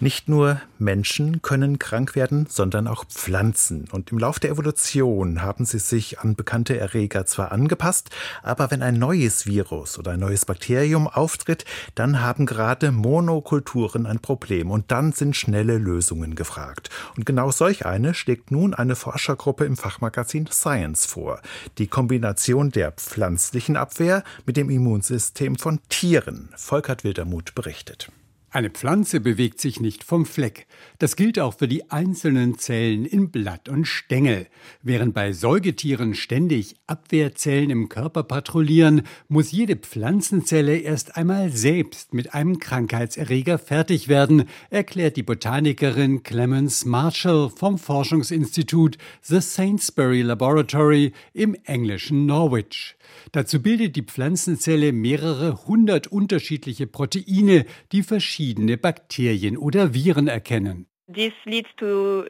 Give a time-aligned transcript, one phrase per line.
[0.00, 3.88] Nicht nur Menschen können krank werden, sondern auch Pflanzen.
[3.90, 8.10] Und im Lauf der Evolution haben sie sich an bekannte Erreger zwar angepasst,
[8.44, 11.64] aber wenn ein neues Virus oder ein neues Bakterium auftritt,
[11.96, 16.90] dann haben gerade Monokulturen ein Problem und dann sind schnelle Lösungen gefragt.
[17.16, 21.40] Und genau solch eine schlägt nun eine Forschergruppe im Fachmagazin Science vor.
[21.78, 26.50] Die Kombination der pflanzlichen Abwehr mit dem Immunsystem von Tieren.
[26.54, 28.12] Volkert Wildermuth berichtet.
[28.50, 30.66] Eine Pflanze bewegt sich nicht vom Fleck.
[30.98, 34.46] Das gilt auch für die einzelnen Zellen in Blatt und Stängel.
[34.82, 42.32] Während bei Säugetieren ständig Abwehrzellen im Körper patrouillieren, muss jede Pflanzenzelle erst einmal selbst mit
[42.32, 51.54] einem Krankheitserreger fertig werden, erklärt die Botanikerin Clemens Marshall vom Forschungsinstitut The Sainsbury Laboratory im
[51.64, 52.96] englischen Norwich.
[53.32, 58.37] Dazu bildet die Pflanzenzelle mehrere hundert unterschiedliche Proteine, die verschiedene
[58.76, 60.86] Bakterien oder Viren erkennen.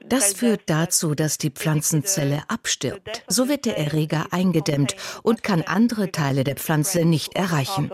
[0.09, 3.25] Das führt dazu, dass die Pflanzenzelle abstirbt.
[3.27, 7.91] So wird der Erreger eingedämmt und kann andere Teile der Pflanze nicht erreichen.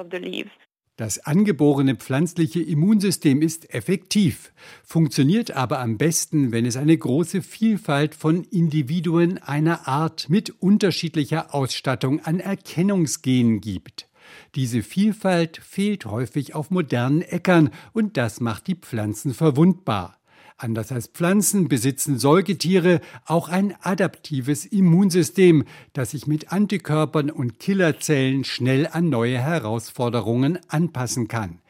[0.97, 4.53] Das angeborene pflanzliche Immunsystem ist effektiv,
[4.85, 11.53] funktioniert aber am besten, wenn es eine große Vielfalt von Individuen einer Art mit unterschiedlicher
[11.53, 14.07] Ausstattung an Erkennungsgenen gibt.
[14.55, 20.19] Diese Vielfalt fehlt häufig auf modernen Äckern und das macht die Pflanzen verwundbar.
[20.57, 28.45] Anders als Pflanzen besitzen Säugetiere auch ein adaptives Immunsystem, das sich mit Antikörpern und Killerzellen
[28.45, 31.61] schnell an neue Herausforderungen anpassen kann.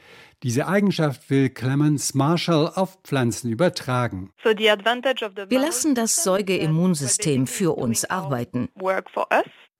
[0.42, 4.30] Diese Eigenschaft will Clemens Marshall auf Pflanzen übertragen.
[4.44, 8.69] Wir lassen das Säugeimmunsystem für uns arbeiten.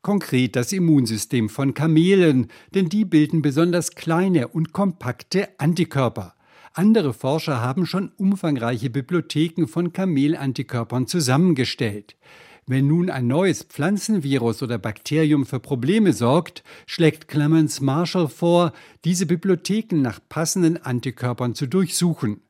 [0.05, 6.35] Konkret das Immunsystem von Kamelen, denn die bilden besonders kleine und kompakte Antikörper.
[6.75, 12.17] Andere Forscher haben schon umfangreiche Bibliotheken von Kamelantikörpern zusammengestellt.
[12.67, 18.75] Wenn nun ein neues Pflanzenvirus oder Bakterium für Probleme sorgt, schlägt Clemens Marshall vor,
[19.07, 22.43] diese Bibliotheken nach passenden Antikörpern zu durchsuchen.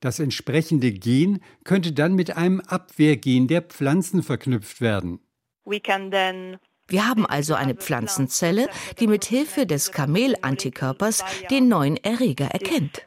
[0.00, 5.20] Das entsprechende Gen könnte dann mit einem Abwehrgen der Pflanzen verknüpft werden.
[5.64, 8.68] We can then wir haben also eine Pflanzenzelle,
[8.98, 13.02] die mit Hilfe des Kamel-Antikörpers den neuen Erreger erkennt.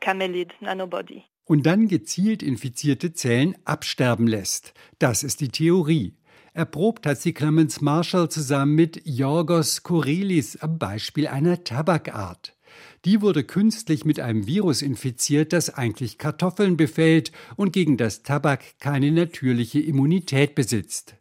[1.45, 4.73] Und dann gezielt infizierte Zellen absterben lässt.
[4.99, 6.15] Das ist die Theorie.
[6.53, 12.55] Erprobt hat sie Clemens Marshall zusammen mit Yorgos Korelis am Beispiel einer Tabakart.
[13.03, 18.79] Die wurde künstlich mit einem Virus infiziert, das eigentlich Kartoffeln befällt und gegen das Tabak
[18.79, 21.15] keine natürliche Immunität besitzt.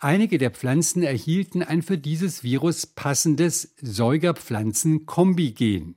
[0.00, 5.96] Einige der Pflanzen erhielten ein für dieses Virus passendes Säugerpflanzen-Kombigen.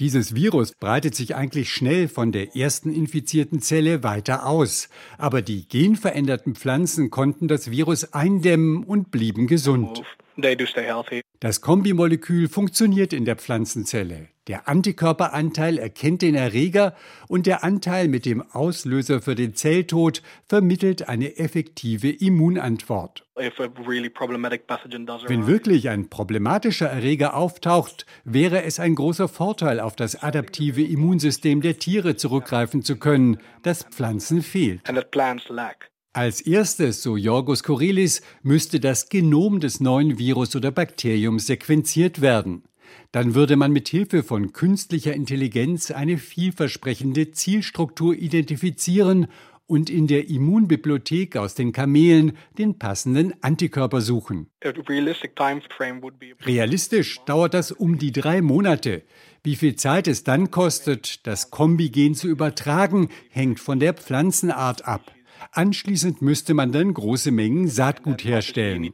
[0.00, 5.68] Dieses Virus breitet sich eigentlich schnell von der ersten infizierten Zelle weiter aus, aber die
[5.68, 10.02] genveränderten Pflanzen konnten das Virus eindämmen und blieben gesund.
[11.38, 14.26] Das Kombimolekül funktioniert in der Pflanzenzelle.
[14.50, 16.96] Der Antikörperanteil erkennt den Erreger
[17.28, 23.24] und der Anteil mit dem Auslöser für den Zelltod vermittelt eine effektive Immunantwort.
[23.36, 31.60] Wenn wirklich ein problematischer Erreger auftaucht, wäre es ein großer Vorteil, auf das adaptive Immunsystem
[31.60, 34.80] der Tiere zurückgreifen zu können, das Pflanzen fehlt.
[36.12, 42.64] Als erstes, so Jorgos Korelis, müsste das Genom des neuen Virus oder Bakteriums sequenziert werden.
[43.12, 49.26] Dann würde man mit Hilfe von künstlicher Intelligenz eine vielversprechende Zielstruktur identifizieren
[49.70, 54.50] und in der Immunbibliothek aus den Kamelen den passenden Antikörper suchen.
[56.44, 59.02] Realistisch dauert das um die drei Monate.
[59.44, 65.12] Wie viel Zeit es dann kostet, das Kombigen zu übertragen, hängt von der Pflanzenart ab.
[65.52, 68.92] Anschließend müsste man dann große Mengen Saatgut herstellen.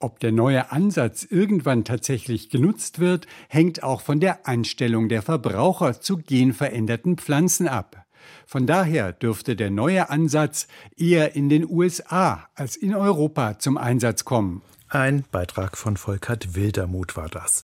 [0.00, 6.00] Ob der neue Ansatz irgendwann tatsächlich genutzt wird, hängt auch von der Einstellung der Verbraucher
[6.00, 8.06] zu genveränderten Pflanzen ab.
[8.46, 14.24] Von daher dürfte der neue Ansatz eher in den USA als in Europa zum Einsatz
[14.24, 14.62] kommen.
[14.88, 17.64] Ein Beitrag von Volkert Wildermuth war das.